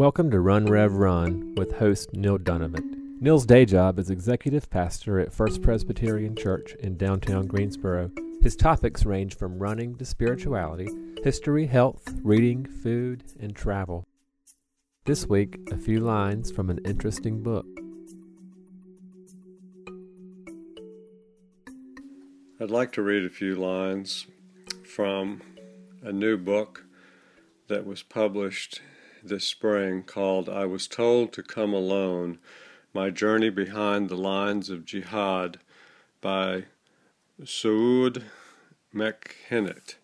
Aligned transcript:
Welcome 0.00 0.30
to 0.30 0.40
Run 0.40 0.64
Rev 0.64 0.94
Run 0.94 1.54
with 1.58 1.72
host 1.72 2.14
Neil 2.14 2.38
Donovan. 2.38 3.18
Neil's 3.20 3.44
day 3.44 3.66
job 3.66 3.98
is 3.98 4.08
executive 4.08 4.70
pastor 4.70 5.20
at 5.20 5.30
First 5.30 5.60
Presbyterian 5.60 6.34
Church 6.34 6.74
in 6.76 6.96
downtown 6.96 7.46
Greensboro. 7.46 8.10
His 8.40 8.56
topics 8.56 9.04
range 9.04 9.36
from 9.36 9.58
running 9.58 9.96
to 9.96 10.06
spirituality, 10.06 10.88
history, 11.22 11.66
health, 11.66 12.14
reading, 12.22 12.64
food, 12.64 13.24
and 13.40 13.54
travel. 13.54 14.06
This 15.04 15.26
week, 15.26 15.58
a 15.70 15.76
few 15.76 16.00
lines 16.00 16.50
from 16.50 16.70
an 16.70 16.80
interesting 16.86 17.42
book. 17.42 17.66
I'd 22.58 22.70
like 22.70 22.92
to 22.92 23.02
read 23.02 23.26
a 23.26 23.28
few 23.28 23.54
lines 23.54 24.26
from 24.82 25.42
a 26.02 26.10
new 26.10 26.38
book 26.38 26.86
that 27.68 27.84
was 27.84 28.02
published 28.02 28.80
this 29.22 29.44
spring 29.44 30.02
called 30.02 30.48
I 30.48 30.64
Was 30.66 30.86
Told 30.86 31.32
to 31.32 31.42
Come 31.42 31.74
Alone 31.74 32.38
My 32.94 33.10
Journey 33.10 33.50
Behind 33.50 34.08
the 34.08 34.16
Lines 34.16 34.70
of 34.70 34.84
Jihad 34.84 35.58
by 36.20 36.64
Souad 37.42 38.24
Mekhennet. 38.94 39.96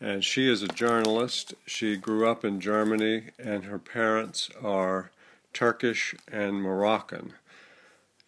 And 0.00 0.24
she 0.24 0.48
is 0.48 0.62
a 0.62 0.68
journalist. 0.68 1.54
She 1.66 1.96
grew 1.96 2.28
up 2.28 2.44
in 2.44 2.60
Germany, 2.60 3.30
and 3.38 3.64
her 3.64 3.78
parents 3.78 4.50
are 4.62 5.10
Turkish 5.52 6.14
and 6.30 6.62
Moroccan. 6.62 7.34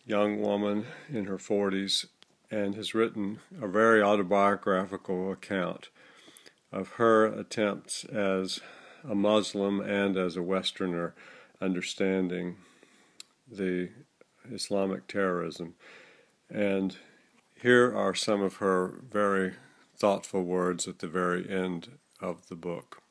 Young 0.04 0.40
woman 0.40 0.86
in 1.08 1.26
her 1.26 1.38
40s, 1.38 2.06
and 2.50 2.74
has 2.74 2.94
written 2.94 3.38
a 3.60 3.68
very 3.68 4.02
autobiographical 4.02 5.30
account 5.30 5.90
of 6.72 6.92
her 6.92 7.26
attempts 7.26 8.04
as 8.04 8.60
a 9.08 9.14
Muslim 9.14 9.80
and 9.80 10.16
as 10.16 10.36
a 10.36 10.42
Westerner 10.42 11.14
understanding 11.60 12.56
the 13.50 13.90
Islamic 14.50 15.06
terrorism. 15.06 15.74
And 16.48 16.96
here 17.60 17.94
are 17.96 18.14
some 18.14 18.42
of 18.42 18.56
her 18.56 19.00
very 19.10 19.54
thoughtful 19.96 20.42
words 20.42 20.88
at 20.88 21.00
the 21.00 21.08
very 21.08 21.48
end 21.48 21.98
of 22.20 22.48
the 22.48 22.56
book. 22.56 23.02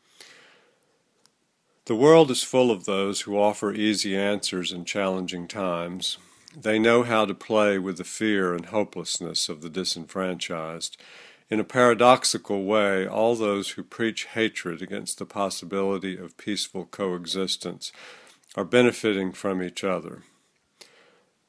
The 1.85 1.95
world 1.95 2.29
is 2.29 2.43
full 2.43 2.69
of 2.71 2.85
those 2.85 3.21
who 3.21 3.39
offer 3.39 3.73
easy 3.73 4.15
answers 4.15 4.71
in 4.71 4.85
challenging 4.85 5.47
times. 5.47 6.17
They 6.55 6.79
know 6.79 7.03
how 7.03 7.25
to 7.25 7.33
play 7.33 7.77
with 7.77 7.97
the 7.97 8.03
fear 8.03 8.53
and 8.53 8.65
hopelessness 8.65 9.49
of 9.49 9.61
the 9.61 9.69
disenfranchised 9.69 10.97
in 11.49 11.59
a 11.59 11.63
paradoxical 11.63 12.63
way, 12.63 13.07
all 13.07 13.35
those 13.35 13.71
who 13.71 13.83
preach 13.83 14.25
hatred 14.25 14.83
against 14.83 15.17
the 15.17 15.25
possibility 15.25 16.15
of 16.15 16.37
peaceful 16.37 16.85
coexistence 16.85 17.91
are 18.55 18.63
benefiting 18.63 19.31
from 19.31 19.63
each 19.63 19.83
other. 19.83 20.21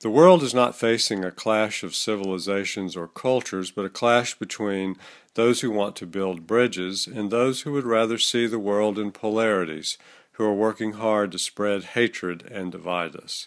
The 0.00 0.08
world 0.08 0.42
is 0.42 0.54
not 0.54 0.74
facing 0.74 1.22
a 1.22 1.30
clash 1.30 1.82
of 1.82 1.94
civilizations 1.94 2.96
or 2.96 3.08
cultures, 3.08 3.70
but 3.70 3.84
a 3.84 3.90
clash 3.90 4.38
between 4.38 4.96
those 5.34 5.60
who 5.60 5.70
want 5.70 5.96
to 5.96 6.06
build 6.06 6.46
bridges 6.46 7.06
and 7.06 7.30
those 7.30 7.62
who 7.62 7.72
would 7.72 7.84
rather 7.84 8.16
see 8.16 8.46
the 8.46 8.58
world 8.58 8.98
in 8.98 9.12
polarities, 9.12 9.98
who 10.32 10.44
are 10.44 10.54
working 10.54 10.92
hard 10.92 11.32
to 11.32 11.38
spread 11.38 11.84
hatred 11.84 12.50
and 12.50 12.72
divide 12.72 13.14
us. 13.14 13.46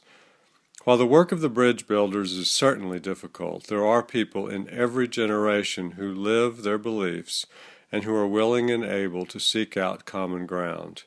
While 0.84 0.98
the 0.98 1.06
work 1.06 1.32
of 1.32 1.40
the 1.40 1.50
bridge 1.50 1.88
builders 1.88 2.34
is 2.34 2.52
certainly 2.52 3.00
difficult, 3.00 3.68
there 3.68 3.86
are 3.86 4.04
people 4.04 4.50
in 4.50 4.70
every 4.70 5.08
generation 5.08 5.92
who 5.92 6.14
live 6.14 6.64
their 6.64 6.78
beliefs 6.78 7.46
and 7.90 8.04
who 8.04 8.14
are 8.14 8.28
willing 8.28 8.70
and 8.70 8.84
able 8.84 9.26
to 9.28 9.40
seek 9.40 9.78
out 9.78 10.04
common 10.04 10.46
ground. 10.46 11.04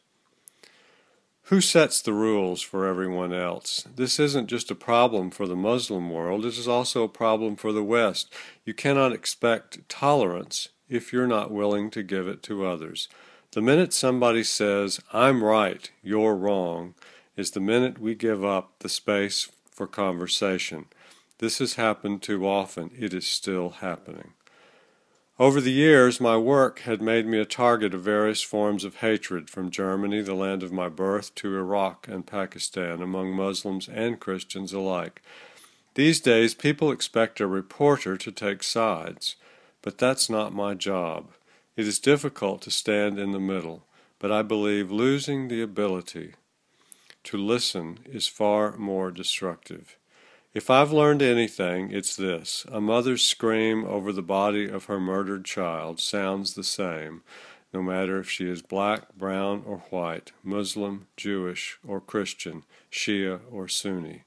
Who 1.44 1.60
sets 1.60 2.00
the 2.00 2.14
rules 2.14 2.62
for 2.62 2.86
everyone 2.86 3.34
else? 3.34 3.86
This 3.94 4.18
isn't 4.18 4.48
just 4.48 4.70
a 4.70 4.74
problem 4.74 5.30
for 5.30 5.46
the 5.46 5.54
Muslim 5.54 6.08
world, 6.08 6.46
it 6.46 6.56
is 6.56 6.66
also 6.66 7.04
a 7.04 7.08
problem 7.08 7.54
for 7.54 7.70
the 7.70 7.84
West. 7.84 8.32
You 8.64 8.72
cannot 8.72 9.12
expect 9.12 9.86
tolerance 9.90 10.70
if 10.88 11.12
you're 11.12 11.26
not 11.26 11.50
willing 11.50 11.90
to 11.90 12.02
give 12.02 12.26
it 12.26 12.42
to 12.44 12.66
others. 12.66 13.10
The 13.52 13.60
minute 13.60 13.92
somebody 13.92 14.42
says, 14.42 15.00
I'm 15.12 15.44
right, 15.44 15.90
you're 16.02 16.34
wrong, 16.34 16.94
is 17.36 17.50
the 17.50 17.60
minute 17.60 17.98
we 17.98 18.14
give 18.14 18.42
up 18.42 18.72
the 18.78 18.88
space 18.88 19.50
for 19.76 19.86
conversation. 19.86 20.86
This 21.38 21.58
has 21.58 21.74
happened 21.74 22.22
too 22.22 22.46
often. 22.46 22.90
It 22.98 23.12
is 23.12 23.26
still 23.26 23.68
happening. 23.68 24.32
Over 25.38 25.60
the 25.60 25.72
years, 25.72 26.18
my 26.18 26.38
work 26.38 26.78
had 26.80 27.02
made 27.02 27.26
me 27.26 27.38
a 27.38 27.44
target 27.44 27.92
of 27.92 28.00
various 28.00 28.40
forms 28.40 28.84
of 28.84 28.96
hatred 28.96 29.50
from 29.50 29.70
Germany, 29.70 30.22
the 30.22 30.34
land 30.34 30.62
of 30.62 30.72
my 30.72 30.88
birth, 30.88 31.34
to 31.34 31.58
Iraq 31.58 32.08
and 32.08 32.26
Pakistan, 32.26 33.02
among 33.02 33.34
Muslims 33.34 33.86
and 33.86 34.18
Christians 34.18 34.72
alike. 34.72 35.20
These 35.94 36.20
days, 36.20 36.54
people 36.54 36.90
expect 36.90 37.38
a 37.38 37.46
reporter 37.46 38.16
to 38.16 38.32
take 38.32 38.62
sides, 38.62 39.36
but 39.82 39.98
that's 39.98 40.30
not 40.30 40.54
my 40.54 40.72
job. 40.72 41.32
It 41.76 41.86
is 41.86 41.98
difficult 41.98 42.62
to 42.62 42.70
stand 42.70 43.18
in 43.18 43.32
the 43.32 43.38
middle, 43.38 43.84
but 44.18 44.32
I 44.32 44.40
believe 44.40 44.90
losing 44.90 45.48
the 45.48 45.60
ability 45.60 46.32
to 47.26 47.36
listen 47.36 47.98
is 48.06 48.28
far 48.28 48.76
more 48.76 49.10
destructive. 49.10 49.96
If 50.54 50.70
I've 50.70 50.92
learned 50.92 51.22
anything, 51.22 51.90
it's 51.90 52.16
this 52.16 52.64
a 52.70 52.80
mother's 52.80 53.24
scream 53.24 53.84
over 53.84 54.12
the 54.12 54.22
body 54.22 54.68
of 54.68 54.84
her 54.84 55.00
murdered 55.00 55.44
child 55.44 56.00
sounds 56.00 56.54
the 56.54 56.64
same, 56.64 57.22
no 57.74 57.82
matter 57.82 58.18
if 58.20 58.30
she 58.30 58.48
is 58.48 58.62
black, 58.62 59.12
brown, 59.14 59.64
or 59.66 59.78
white, 59.90 60.32
Muslim, 60.42 61.08
Jewish, 61.16 61.78
or 61.86 62.00
Christian, 62.00 62.62
Shia, 62.90 63.40
or 63.50 63.66
Sunni. 63.66 64.22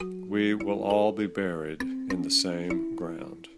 We 0.00 0.54
will 0.54 0.82
all 0.82 1.12
be 1.12 1.26
buried 1.26 1.82
in 1.82 2.22
the 2.22 2.30
same 2.30 2.94
ground. 2.94 3.48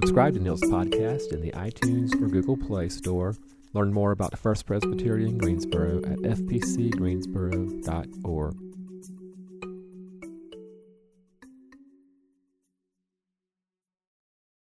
Subscribe 0.00 0.32
to 0.32 0.40
Neil's 0.40 0.62
podcast 0.62 1.30
in 1.30 1.42
the 1.42 1.50
iTunes 1.50 2.14
or 2.14 2.26
Google 2.26 2.56
Play 2.56 2.88
Store. 2.88 3.36
Learn 3.74 3.92
more 3.92 4.12
about 4.12 4.30
the 4.30 4.38
First 4.38 4.64
Presbyterian 4.64 5.36
Greensboro 5.36 5.98
at 5.98 6.16
fpcgreensboro.org. 6.20 8.69